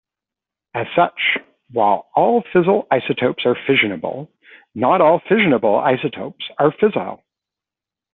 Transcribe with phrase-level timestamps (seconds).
[0.73, 1.37] As such,
[1.69, 4.29] while all fissile isotopes are fissionable,
[4.73, 7.21] not all fissionable isotopes are fissile.